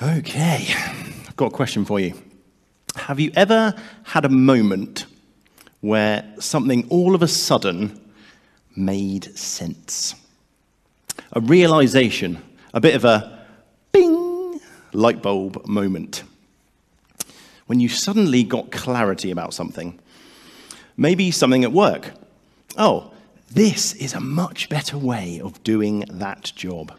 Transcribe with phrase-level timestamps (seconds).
[0.00, 0.68] Okay,
[1.26, 2.14] I've got a question for you.
[2.94, 3.74] Have you ever
[4.04, 5.06] had a moment
[5.80, 8.00] where something all of a sudden
[8.76, 10.14] made sense?
[11.32, 12.40] A realization,
[12.72, 13.44] a bit of a
[13.90, 14.60] bing
[14.92, 16.22] light bulb moment.
[17.66, 19.98] When you suddenly got clarity about something.
[20.96, 22.12] Maybe something at work.
[22.76, 23.12] Oh,
[23.50, 26.92] this is a much better way of doing that job.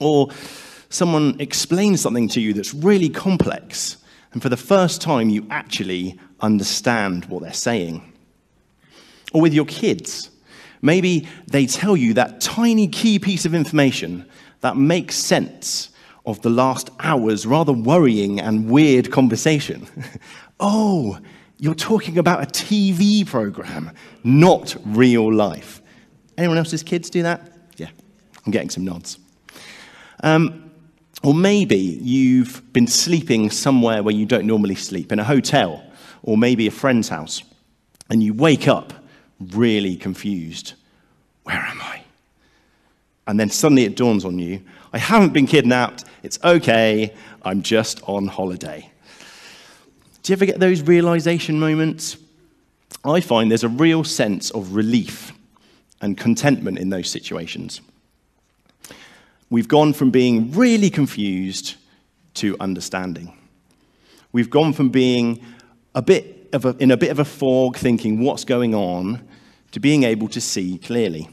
[0.00, 0.30] Or
[0.90, 3.96] someone explains something to you that's really complex,
[4.32, 8.12] and for the first time, you actually understand what they're saying.
[9.32, 10.30] Or with your kids,
[10.82, 14.28] maybe they tell you that tiny key piece of information
[14.60, 15.90] that makes sense
[16.26, 19.86] of the last hour's rather worrying and weird conversation.
[20.60, 21.18] oh,
[21.58, 23.90] you're talking about a TV program,
[24.22, 25.80] not real life.
[26.36, 27.52] Anyone else's kids do that?
[27.76, 27.88] Yeah,
[28.44, 29.18] I'm getting some nods.
[30.22, 30.69] Um,
[31.22, 35.84] or maybe you've been sleeping somewhere where you don't normally sleep, in a hotel,
[36.22, 37.42] or maybe a friend's house,
[38.08, 38.92] and you wake up
[39.52, 40.74] really confused.
[41.44, 42.02] Where am I?
[43.26, 46.04] And then suddenly it dawns on you I haven't been kidnapped.
[46.22, 47.14] It's okay.
[47.42, 48.90] I'm just on holiday.
[50.22, 52.16] Do you ever get those realization moments?
[53.04, 55.32] I find there's a real sense of relief
[56.00, 57.80] and contentment in those situations
[59.50, 61.74] we've gone from being really confused
[62.34, 63.36] to understanding.
[64.32, 65.44] We've gone from being
[65.94, 69.26] a bit of a, in a bit of a fog, thinking what's going on,
[69.72, 71.28] to being able to see clearly.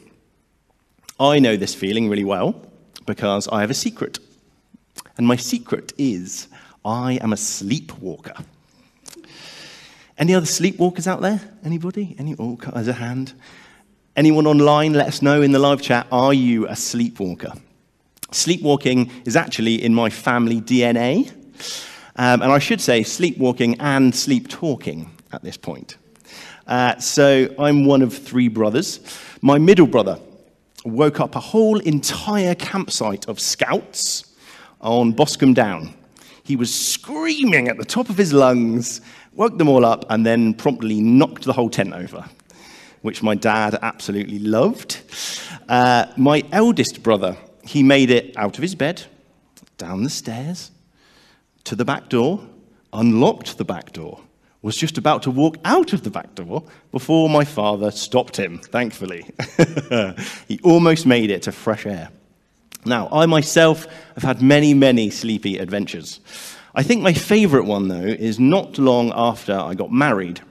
[1.19, 2.61] I know this feeling really well
[3.05, 4.19] because I have a secret.
[5.17, 6.47] And my secret is
[6.83, 8.43] I am a sleepwalker.
[10.17, 11.41] Any other sleepwalkers out there?
[11.63, 12.15] Anybody?
[12.17, 12.35] Any?
[12.37, 13.33] Oh, as a hand.
[14.15, 14.93] Anyone online?
[14.93, 16.07] Let us know in the live chat.
[16.11, 17.53] Are you a sleepwalker?
[18.31, 21.31] Sleepwalking is actually in my family DNA.
[22.17, 25.97] Um, and I should say sleepwalking and sleep talking at this point.
[26.65, 28.99] Uh, so I'm one of three brothers.
[29.41, 30.19] My middle brother
[30.83, 34.25] woke up a whole entire campsite of scouts
[34.81, 35.93] on Boscombe Down.
[36.43, 39.01] He was screaming at the top of his lungs,
[39.33, 42.25] woke them all up, and then promptly knocked the whole tent over,
[43.01, 45.01] which my dad absolutely loved.
[45.69, 49.03] Uh, my eldest brother he made it out of his bed,
[49.77, 50.71] down the stairs,
[51.65, 52.41] to the back door,
[52.93, 54.21] unlocked the back door,
[54.61, 58.57] was just about to walk out of the back door before my father stopped him,
[58.59, 59.25] thankfully.
[60.47, 62.09] he almost made it to fresh air.
[62.85, 63.85] Now, I myself
[64.15, 66.19] have had many, many sleepy adventures.
[66.73, 70.41] I think my favorite one, though, is not long after I got married.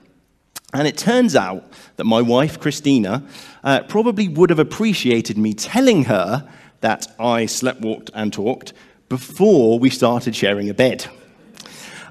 [0.73, 3.23] And it turns out that my wife, Christina,
[3.63, 6.47] uh, probably would have appreciated me telling her
[6.81, 8.73] that I slept, walked, and talked
[9.09, 11.05] before we started sharing a bed.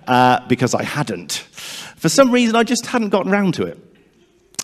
[0.07, 1.33] Uh, because I hadn't.
[1.97, 3.79] For some reason, I just hadn't gotten round to it.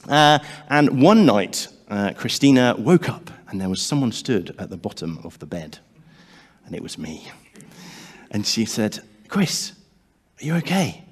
[0.09, 4.77] Uh, and one night, uh, Christina woke up and there was someone stood at the
[4.77, 5.79] bottom of the bed.
[6.65, 7.31] And it was me.
[8.31, 9.73] And she said, Chris,
[10.41, 11.05] are you okay?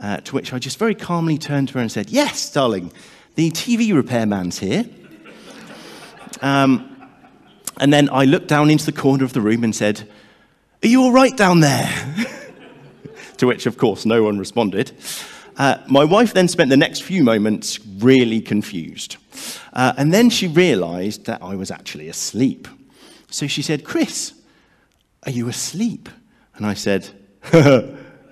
[0.00, 2.92] Uh, to which I just very calmly turned to her and said, Yes, darling,
[3.34, 4.84] the TV repairman's here.
[6.42, 6.97] Um,
[7.80, 10.08] and then I looked down into the corner of the room and said,
[10.82, 11.90] Are you all right down there?
[13.38, 14.92] to which, of course, no one responded.
[15.56, 19.16] Uh, my wife then spent the next few moments really confused.
[19.72, 22.68] Uh, and then she realized that I was actually asleep.
[23.30, 24.32] So she said, Chris,
[25.24, 26.08] are you asleep?
[26.54, 27.08] And I said,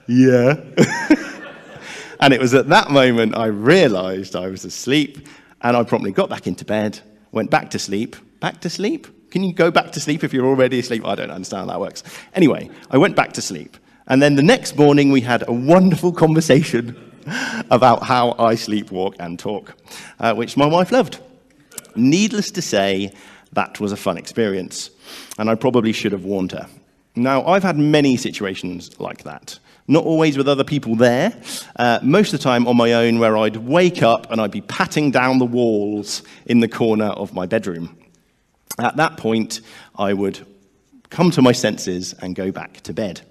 [0.09, 0.55] Yeah.
[2.21, 5.28] and it was at that moment I realized I was asleep,
[5.63, 7.01] and I promptly got back into bed,
[7.33, 8.17] went back to sleep.
[8.41, 9.07] Back to sleep?
[9.31, 11.04] Can you go back to sleep if you're already asleep?
[11.04, 12.03] I don't understand how that works.
[12.34, 13.76] Anyway, I went back to sleep.
[14.06, 16.97] And then the next morning, we had a wonderful conversation
[17.70, 19.75] about how I sleepwalk and talk,
[20.20, 21.20] uh, which my wife loved.
[21.97, 23.12] Needless to say,
[23.53, 24.91] that was a fun experience.
[25.38, 26.69] And I probably should have warned her.
[27.16, 29.59] Now, I've had many situations like that.
[29.89, 31.41] Not always with other people there,
[31.77, 34.60] uh, most of the time on my own, where I'd wake up and I'd be
[34.60, 37.96] patting down the walls in the corner of my bedroom.
[38.78, 39.60] At that point,
[39.97, 40.47] I would
[41.10, 43.22] come to my senses and go back to bed.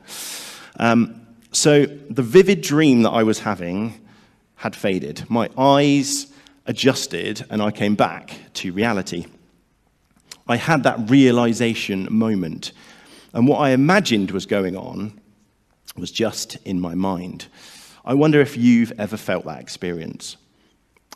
[0.79, 4.01] Um, so the vivid dream that I was having
[4.55, 5.29] had faded.
[5.29, 6.27] My eyes
[6.65, 9.25] adjusted and I came back to reality.
[10.47, 12.71] I had that realization moment.
[13.33, 15.19] And what I imagined was going on
[15.95, 17.47] was just in my mind.
[18.03, 20.37] I wonder if you've ever felt that experience.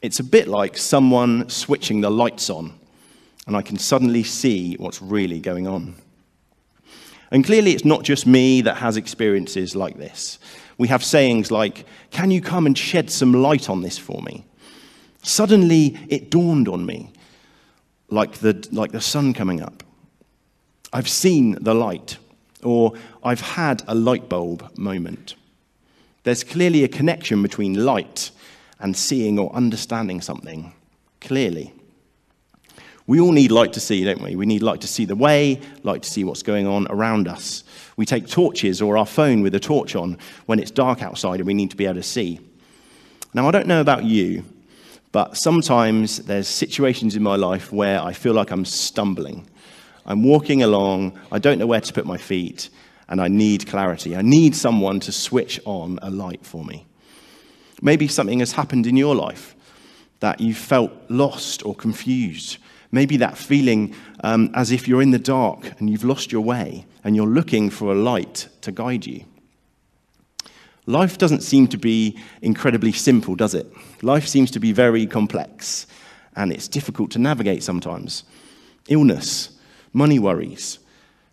[0.01, 2.78] It's a bit like someone switching the lights on
[3.49, 5.95] and I can suddenly see what's really going on.
[7.31, 10.37] And clearly, it's not just me that has experiences like this.
[10.77, 14.45] We have sayings like, Can you come and shed some light on this for me?
[15.23, 17.11] Suddenly, it dawned on me,
[18.09, 19.83] like the, like the sun coming up.
[20.93, 22.19] I've seen the light,
[22.63, 22.93] or
[23.23, 25.33] I've had a light bulb moment.
[26.21, 28.29] There's clearly a connection between light
[28.79, 30.71] and seeing or understanding something
[31.19, 31.73] clearly.
[33.09, 34.35] We all need light to see, don't we?
[34.35, 37.63] We need light to see the way, light to see what's going on around us.
[37.97, 41.47] We take torches or our phone with a torch on when it's dark outside and
[41.47, 42.39] we need to be able to see.
[43.33, 44.45] Now, I don't know about you,
[45.11, 49.49] but sometimes there's situations in my life where I feel like I'm stumbling.
[50.05, 52.69] I'm walking along, I don't know where to put my feet,
[53.07, 54.15] and I need clarity.
[54.15, 56.85] I need someone to switch on a light for me.
[57.81, 59.55] Maybe something has happened in your life
[60.19, 62.59] that you felt lost or confused.
[62.91, 63.93] Maybe that feeling
[64.23, 67.69] um, as if you're in the dark and you've lost your way and you're looking
[67.69, 69.25] for a light to guide you.
[70.85, 73.67] Life doesn't seem to be incredibly simple, does it?
[74.01, 75.85] Life seems to be very complex
[76.35, 78.23] and it's difficult to navigate sometimes.
[78.87, 79.51] Illness,
[79.93, 80.79] money worries,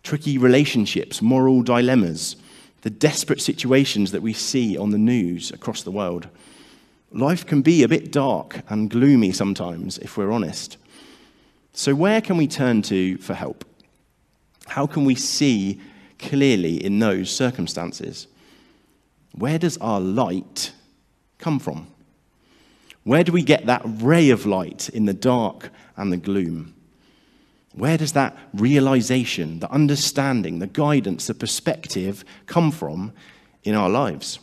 [0.03, 2.35] tricky relationships, moral dilemmas,
[2.81, 6.27] the desperate situations that we see on the news across the world.
[7.11, 10.77] Life can be a bit dark and gloomy sometimes, if we're honest.
[11.77, 13.63] So, where can we turn to for help?
[14.65, 15.79] How can we see
[16.17, 18.25] clearly in those circumstances?
[19.33, 20.71] Where does our light
[21.37, 21.85] come from?
[23.03, 26.73] Where do we get that ray of light in the dark and the gloom?
[27.75, 33.13] Where does that realization, the understanding, the guidance, the perspective come from
[33.63, 34.39] in our lives?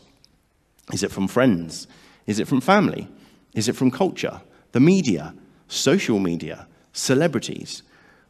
[0.93, 1.89] Is it from friends?
[2.29, 3.09] Is it from family?
[3.55, 4.41] Is it from culture,
[4.71, 5.35] the media,
[5.67, 6.69] social media?
[6.95, 7.83] Celebrities,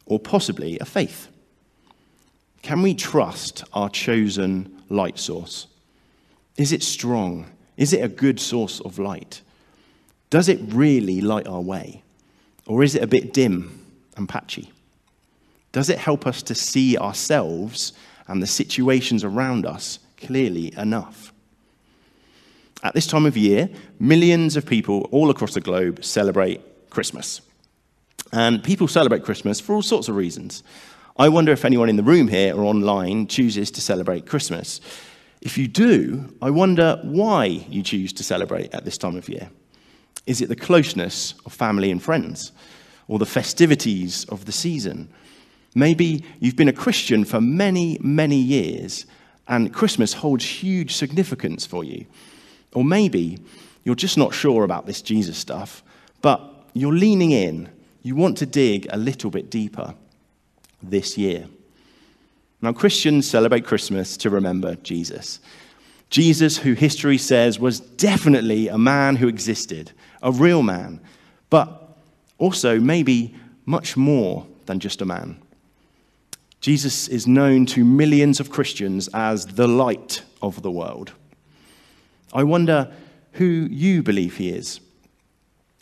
[0.05, 1.29] or possibly a faith?
[2.61, 5.67] Can we trust our chosen light source?
[6.57, 7.49] Is it strong?
[7.77, 9.41] Is it a good source of light?
[10.29, 12.03] Does it really light our way?
[12.65, 13.85] Or is it a bit dim
[14.17, 14.71] and patchy?
[15.71, 17.93] Does it help us to see ourselves
[18.27, 21.31] and the situations around us clearly enough?
[22.81, 23.69] At this time of year,
[23.99, 27.41] millions of people all across the globe celebrate Christmas.
[28.31, 30.63] And people celebrate Christmas for all sorts of reasons.
[31.17, 34.81] I wonder if anyone in the room here or online chooses to celebrate Christmas.
[35.41, 39.49] If you do, I wonder why you choose to celebrate at this time of year.
[40.25, 42.51] Is it the closeness of family and friends,
[43.07, 45.07] or the festivities of the season?
[45.75, 49.05] Maybe you've been a Christian for many, many years,
[49.47, 52.05] and Christmas holds huge significance for you.
[52.73, 53.37] Or maybe
[53.83, 55.83] you're just not sure about this Jesus stuff,
[56.21, 56.41] but
[56.73, 57.69] you're leaning in
[58.05, 59.95] you want to dig a little bit deeper
[60.83, 61.47] this year.
[62.61, 65.39] Now, Christians celebrate Christmas to remember Jesus.
[66.11, 69.91] Jesus, who history says was definitely a man who existed,
[70.21, 71.01] a real man,
[71.49, 71.97] but
[72.37, 73.33] also maybe
[73.65, 75.41] much more than just a man.
[76.61, 81.13] Jesus is known to millions of Christians as the light of the world.
[82.31, 82.93] I wonder
[83.31, 84.79] who you believe he is.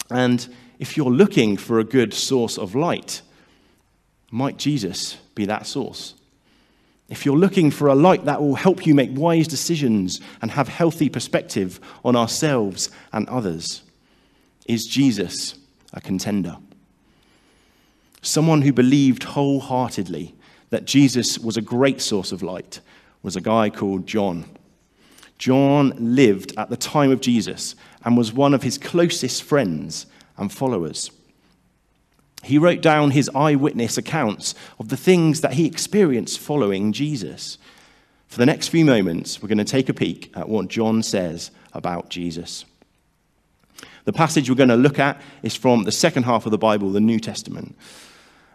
[0.10, 0.48] And
[0.80, 3.22] if you're looking for a good source of light,
[4.32, 6.16] might Jesus be that source?
[7.10, 10.68] If you're looking for a light that will help you make wise decisions and have
[10.68, 13.84] healthy perspective on ourselves and others,
[14.66, 15.56] is Jesus
[15.94, 16.58] a contender?
[18.22, 20.34] Someone who believed wholeheartedly
[20.70, 22.80] that Jesus was a great source of light
[23.22, 24.46] was a guy called John.
[25.38, 27.76] John lived at the time of Jesus
[28.06, 30.06] and was one of his closest friends
[30.38, 31.12] and followers.
[32.44, 37.58] He wrote down his eyewitness accounts of the things that he experienced following Jesus.
[38.28, 41.52] For the next few moments, we're going to take a peek at what John says
[41.72, 42.66] about Jesus.
[44.06, 46.90] The passage we're going to look at is from the second half of the Bible,
[46.90, 47.76] the New Testament.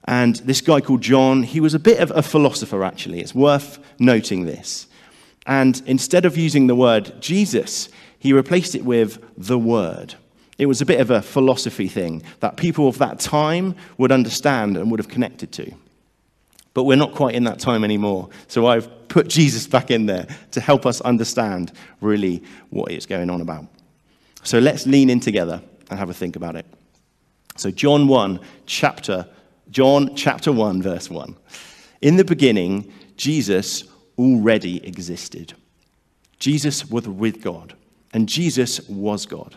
[0.04, 3.20] And this guy called John, he was a bit of a philosopher, actually.
[3.20, 4.87] It's worth noting this.
[5.47, 10.14] And instead of using the word Jesus, he replaced it with the Word.
[10.58, 14.76] It was a bit of a philosophy thing that people of that time would understand
[14.76, 15.72] and would have connected to.
[16.74, 18.28] But we're not quite in that time anymore.
[18.48, 23.30] So I've put Jesus back in there to help us understand really what it's going
[23.30, 23.66] on about.
[24.42, 26.66] So let's lean in together and have a think about it.
[27.56, 29.26] So John 1 chapter
[29.70, 31.36] John chapter 1 verse 1.
[32.00, 33.84] In the beginning Jesus
[34.16, 35.54] already existed.
[36.38, 37.74] Jesus was with God
[38.12, 39.56] and Jesus was God.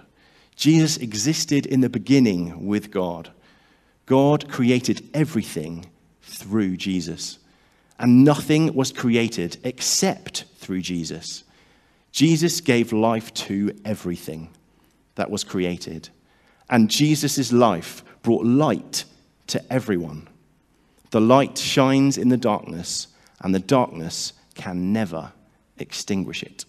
[0.56, 3.32] Jesus existed in the beginning with God.
[4.06, 5.86] God created everything
[6.22, 7.40] through Jesus.
[8.02, 11.44] and nothing was created except through Jesus.
[12.12, 14.50] Jesus gave life to everything
[15.16, 16.10] that was created,
[16.68, 19.06] and Jesus' life brought light
[19.48, 20.28] to everyone.
[21.12, 23.08] The light shines in the darkness,
[23.40, 25.32] and the darkness can never
[25.78, 26.66] extinguish it.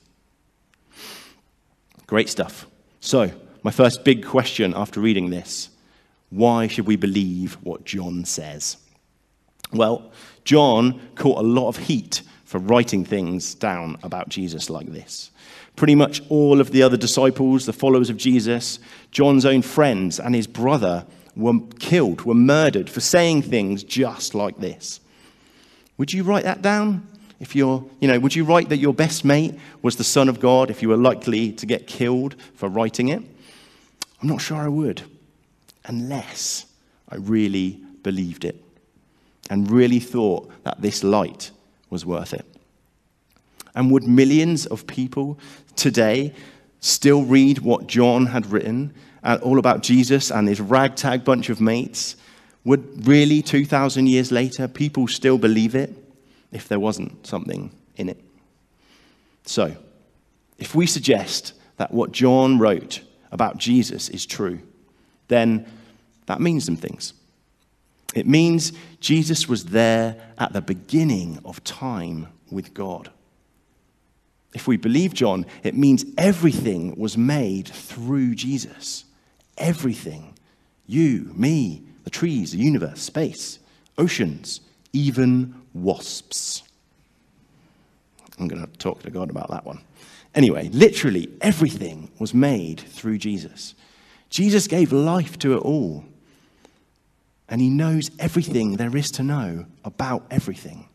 [2.06, 2.66] Great stuff.
[3.00, 3.30] So,
[3.62, 5.71] my first big question after reading this
[6.31, 8.78] why should we believe what John says?
[9.71, 10.12] Well,
[10.45, 15.31] John caught a lot of heat for writing things down about Jesus like this.
[15.76, 18.78] Pretty much all of the other disciples, the followers of Jesus,
[19.11, 24.59] John's own friends, and his brother were killed, were murdered for saying things just like
[24.59, 25.00] this.
[25.99, 27.07] Would you write that down?
[27.40, 30.40] If you're, you know, would you write that your best mate was the Son of
[30.40, 33.23] God if you were likely to get killed for writing it?
[34.23, 35.02] I'm not sure I would,
[35.85, 36.67] unless
[37.09, 38.62] I really believed it
[39.50, 41.50] and really thought that this light
[41.91, 42.47] was worth it.
[43.75, 45.41] And would millions of people
[45.75, 46.33] today
[46.79, 51.61] still read what John had written uh, all about Jesus and his ragtag bunch of
[51.61, 52.14] mates?
[52.64, 55.93] Would really, 2,000 years later, people still believe it
[56.52, 58.23] if there wasn't something in it?
[59.47, 59.76] So,
[60.59, 63.00] if we suggest that what John wrote
[63.32, 64.60] about Jesus is true,
[65.28, 65.66] then
[66.26, 67.14] that means some things.
[68.14, 73.10] It means Jesus was there at the beginning of time with God.
[74.54, 79.04] If we believe John, it means everything was made through Jesus.
[79.56, 80.34] Everything.
[80.86, 83.58] You, me, the trees, the universe, space,
[83.96, 84.60] oceans,
[84.92, 86.62] even wasps.
[88.38, 89.80] I'm going to talk to God about that one.
[90.34, 93.74] Anyway, literally everything was made through Jesus.
[94.30, 96.04] Jesus gave life to it all.
[97.48, 100.88] And he knows everything there is to know about everything.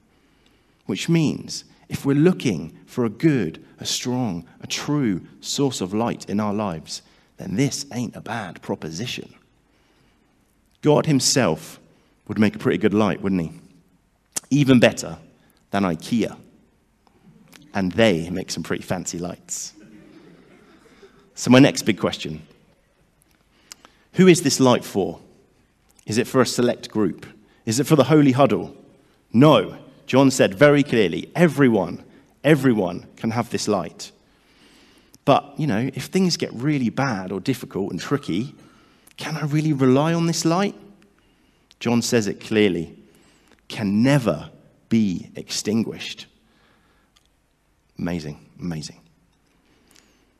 [0.87, 6.27] Which means if we're looking for a good, a strong, a true source of light
[6.29, 7.03] in our lives,
[7.37, 9.35] then this ain't a bad proposition.
[10.81, 11.79] God Himself
[12.27, 13.51] would make a pretty good light, wouldn't He?
[14.49, 15.17] Even better
[15.69, 16.37] than IKEA.
[17.77, 19.73] And they make some pretty fancy lights.
[21.35, 22.41] So, my next big question
[24.13, 25.19] Who is this light for?
[26.07, 27.27] Is it for a select group?
[27.67, 28.75] Is it for the holy huddle?
[29.31, 29.77] No.
[30.07, 32.03] John said very clearly everyone,
[32.43, 34.11] everyone can have this light.
[35.23, 38.55] But, you know, if things get really bad or difficult and tricky,
[39.17, 40.73] can I really rely on this light?
[41.79, 42.97] John says it clearly
[43.67, 44.49] can never
[44.89, 46.25] be extinguished.
[47.99, 48.99] Amazing, amazing.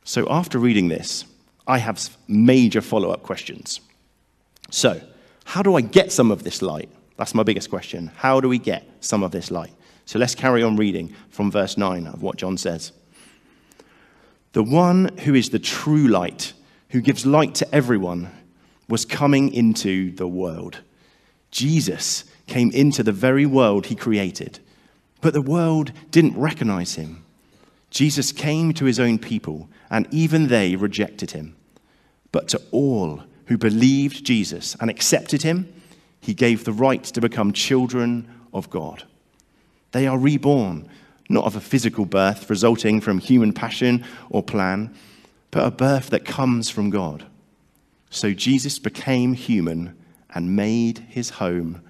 [0.04, 1.26] So, after reading this,
[1.68, 3.82] I have major follow up questions.
[4.70, 5.02] So,
[5.44, 6.90] how do I get some of this light?
[7.18, 8.12] That's my biggest question.
[8.16, 9.74] How do we get some of this light?
[10.06, 12.94] So let's carry on reading from verse 9 of what John says.
[14.54, 16.54] The one who is the true light,
[16.92, 18.30] who gives light to everyone,
[18.88, 20.80] was coming into the world.
[21.52, 24.60] Jesus came into the very world he created,
[25.20, 27.26] but the world didn't recognize him.
[27.90, 31.56] Jesus came to his own people, and even they rejected him.
[32.32, 35.74] But to all who believed Jesus and accepted him,
[36.20, 39.04] he gave the right to become children of God.
[39.92, 40.90] They are reborn,
[41.30, 44.94] not of a physical birth resulting from human passion or plan,
[45.52, 47.26] but a birth that comes from God.
[48.10, 49.98] So Jesus became human
[50.34, 51.82] and made his home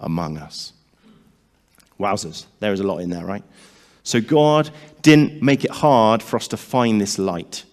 [0.00, 0.72] among us.
[2.00, 3.44] Wowzers, there is a lot in there, right?
[4.04, 4.70] So God
[5.02, 7.64] didn't make it hard for us to find this light.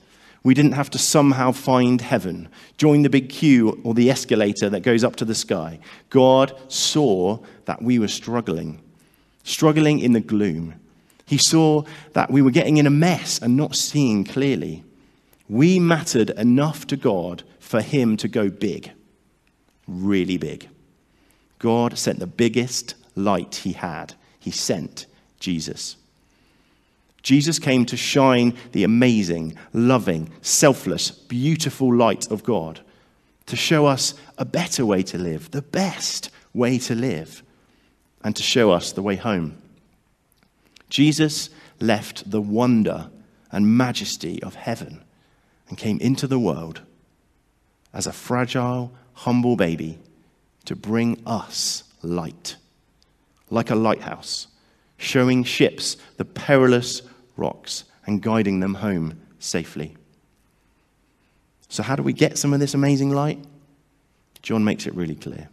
[0.43, 4.81] We didn't have to somehow find heaven, join the big queue or the escalator that
[4.81, 5.79] goes up to the sky.
[6.09, 8.81] God saw that we were struggling,
[9.43, 10.75] struggling in the gloom.
[11.25, 11.83] He saw
[12.13, 14.83] that we were getting in a mess and not seeing clearly.
[15.49, 18.91] We mattered enough to God for Him to go big,
[19.87, 20.69] really big.
[21.59, 24.13] God sent the biggest light He had.
[24.39, 25.05] He sent
[25.39, 25.97] Jesus.
[27.21, 32.79] Jesus came to shine the amazing, loving, selfless, beautiful light of God,
[33.45, 37.43] to show us a better way to live, the best way to live,
[38.23, 39.61] and to show us the way home.
[40.89, 41.49] Jesus
[41.79, 43.09] left the wonder
[43.51, 45.03] and majesty of heaven
[45.67, 46.81] and came into the world
[47.93, 49.97] as a fragile, humble baby
[50.65, 52.55] to bring us light,
[53.49, 54.47] like a lighthouse,
[54.97, 57.01] showing ships the perilous
[57.39, 59.95] rocks and guiding them home safely.
[61.69, 63.39] So, how do we get some of this amazing light?
[64.41, 65.49] John makes it really clear.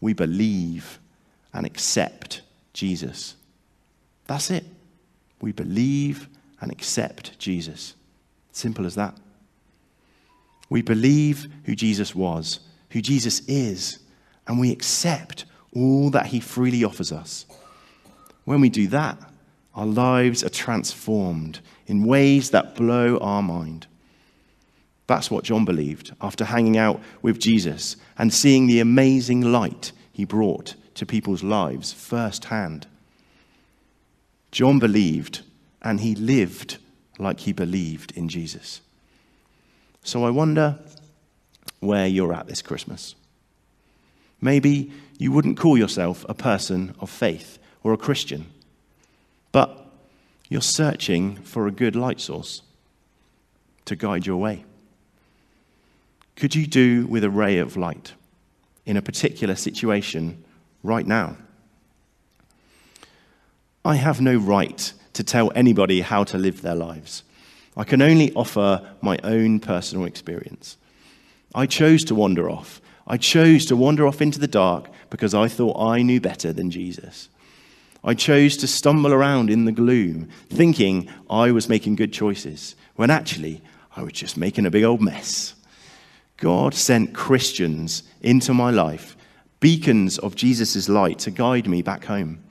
[0.00, 0.98] We believe
[1.52, 3.34] and accept Jesus
[4.26, 4.64] That's it.
[5.40, 6.28] We believe
[6.60, 7.94] and accept Jesus.
[8.52, 9.14] Simple as that.
[10.68, 12.60] We believe who Jesus was,
[12.90, 14.00] who Jesus is,
[14.48, 15.44] and we accept
[15.74, 17.46] all that he freely offers us.
[18.44, 19.18] When we do that,
[19.76, 23.86] our lives are transformed in ways that blow our mind.
[25.06, 30.24] That's what John believed after hanging out with Jesus and seeing the amazing light he
[30.24, 32.86] brought to people's lives firsthand.
[34.50, 35.42] John believed
[35.82, 36.78] and he lived
[37.18, 38.80] like he believed in Jesus.
[40.02, 40.78] So I wonder
[41.80, 43.14] where you're at this Christmas.
[44.40, 48.46] Maybe you wouldn't call yourself a person of faith or a Christian,
[49.52, 49.86] but
[50.48, 52.62] you're searching for a good light source
[53.84, 54.64] to guide your way.
[56.36, 58.12] Could you do with a ray of light
[58.84, 60.44] in a particular situation
[60.82, 61.36] right now?
[63.84, 67.22] I have no right to tell anybody how to live their lives.
[67.76, 70.76] I can only offer my own personal experience.
[71.54, 72.80] I chose to wander off.
[73.06, 76.70] I chose to wander off into the dark because I thought I knew better than
[76.70, 77.28] Jesus.
[78.06, 83.10] I chose to stumble around in the gloom, thinking I was making good choices, when
[83.10, 83.60] actually
[83.96, 85.54] I was just making a big old mess.
[86.36, 89.16] God sent Christians into my life,
[89.60, 92.42] beacons of Jesus' light to guide me back home.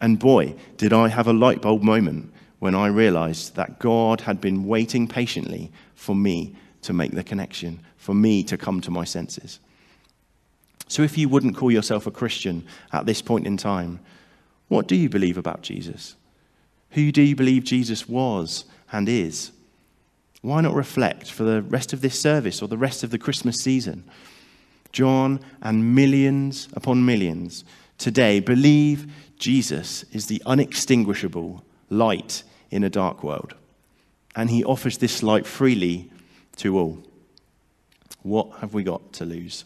[0.00, 4.40] And boy, did I have a light bulb moment when I realized that God had
[4.40, 9.04] been waiting patiently for me to make the connection, for me to come to my
[9.04, 9.60] senses.
[10.88, 14.00] So, if you wouldn't call yourself a Christian at this point in time,
[14.70, 16.14] what do you believe about Jesus?
[16.92, 19.50] Who do you believe Jesus was and is?
[20.42, 23.56] Why not reflect for the rest of this service or the rest of the Christmas
[23.56, 24.04] season?
[24.92, 27.64] John and millions upon millions
[27.98, 33.54] today believe Jesus is the unextinguishable light in a dark world.
[34.36, 36.08] And he offers this light freely
[36.58, 37.02] to all.
[38.22, 39.64] What have we got to lose?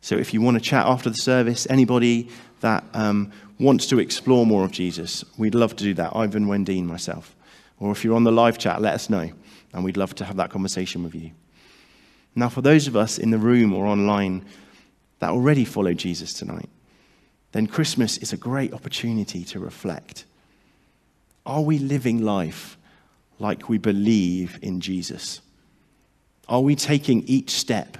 [0.00, 4.46] So, if you want to chat after the service, anybody that um, wants to explore
[4.46, 6.14] more of Jesus, we'd love to do that.
[6.14, 7.34] Ivan Wendine, myself.
[7.78, 9.30] Or if you're on the live chat, let us know,
[9.72, 11.30] and we'd love to have that conversation with you.
[12.34, 14.44] Now, for those of us in the room or online
[15.18, 16.68] that already follow Jesus tonight,
[17.52, 20.24] then Christmas is a great opportunity to reflect.
[21.44, 22.76] Are we living life
[23.38, 25.40] like we believe in Jesus?
[26.48, 27.96] Are we taking each step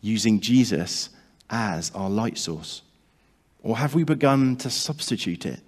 [0.00, 1.10] using Jesus
[1.48, 2.82] as our light source?
[3.62, 5.60] Or have we begun to substitute it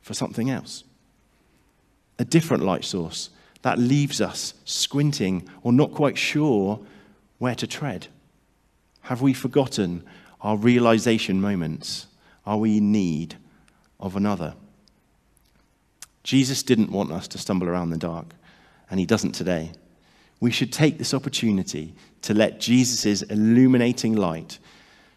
[0.00, 0.84] for something else?
[2.18, 3.30] A different light source
[3.62, 6.80] that leaves us squinting or not quite sure
[7.38, 8.08] where to tread?
[9.02, 10.04] Have we forgotten
[10.40, 12.06] our realization moments?
[12.46, 13.36] Are we in need
[13.98, 14.54] of another?
[16.22, 18.34] Jesus didn't want us to stumble around in the dark,
[18.90, 19.72] and he doesn't today.
[20.40, 24.58] We should take this opportunity to let Jesus' illuminating light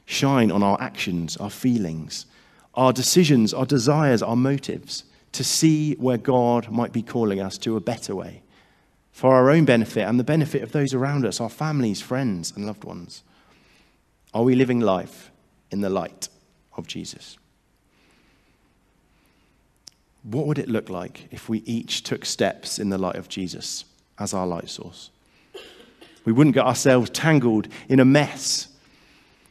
[0.08, 2.26] shine on our actions, our feelings,
[2.74, 7.76] our decisions, our desires, our motives, to see where God might be calling us to
[7.76, 8.42] a better way
[9.12, 12.66] for our own benefit and the benefit of those around us, our families, friends, and
[12.66, 13.24] loved ones.
[14.34, 15.32] Are we living life
[15.70, 16.30] in the light
[16.76, 17.38] of Jesus?
[20.24, 23.86] What would it look like if we each took steps in the light of Jesus
[24.20, 25.10] as our light source?
[26.24, 28.68] We wouldn't get ourselves tangled in a mess.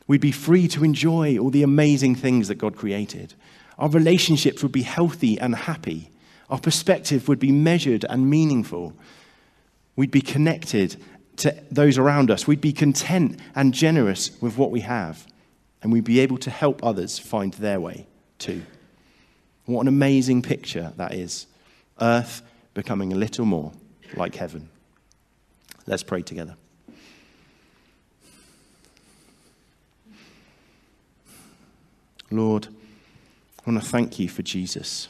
[0.07, 3.35] We'd be free to enjoy all the amazing things that God created.
[3.79, 6.11] Our relationships would be healthy and happy.
[6.49, 8.95] Our perspective would be measured and meaningful.
[9.97, 10.97] We'd be connected
[11.39, 12.47] to those around us.
[12.47, 15.27] We'd be content and generous with what we have.
[15.83, 18.07] And we'd be able to help others find their way
[18.39, 18.63] too.
[19.67, 21.47] What an amazing picture that is.
[22.01, 22.43] Earth
[22.75, 23.73] becoming a little more
[24.15, 24.69] like heaven.
[25.87, 26.57] Let's pray together.
[32.37, 32.69] Lord,
[33.61, 35.09] I want to thank you for Jesus.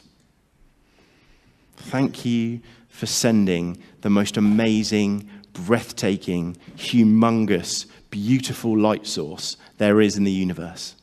[1.75, 10.23] Thank you for sending the most amazing, breathtaking, humongous, beautiful light source there is in
[10.23, 10.95] the universe.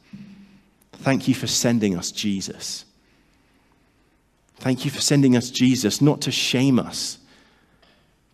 [0.93, 2.85] Thank you for sending us Jesus.
[4.57, 7.19] Thank you for sending us Jesus, not to shame us,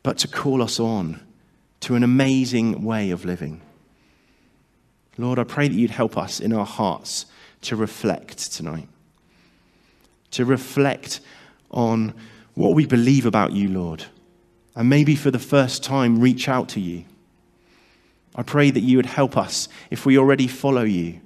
[0.02, 1.20] but to call us on
[1.80, 3.60] to an amazing way of living.
[5.18, 7.26] Lord, I pray that you'd help us in our hearts
[7.62, 8.88] to reflect tonight,
[10.32, 11.20] to reflect
[11.70, 12.14] on
[12.54, 14.04] what we believe about you, Lord,
[14.74, 17.04] and maybe for the first time reach out to you.
[18.34, 21.20] I pray that you would help us, if we already follow you,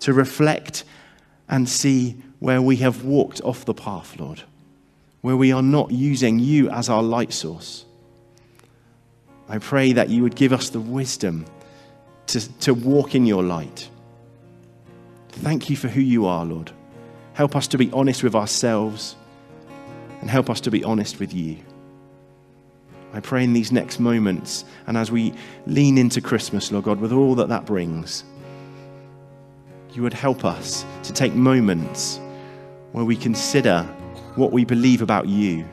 [0.00, 0.84] to reflect
[1.48, 4.42] and see where we have walked off the path, Lord,
[5.22, 7.84] where we are not using you as our light source.
[9.48, 11.46] I pray that you would give us the wisdom
[12.28, 13.88] to, to walk in your light.
[15.40, 16.72] Thank you for who you are, Lord.
[17.34, 19.14] Help us to be honest with ourselves
[20.20, 21.56] and help us to be honest with you.
[23.12, 25.32] I pray in these next moments and as we
[25.66, 28.24] lean into Christmas, Lord God, with all that that brings,
[29.92, 32.20] you would help us to take moments
[32.92, 33.82] where we consider
[34.34, 35.64] what we believe about you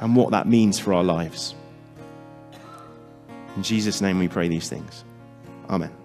[0.00, 1.54] and what that means for our lives.
[3.56, 5.04] In Jesus' name we pray these things.
[5.70, 5.97] Amen.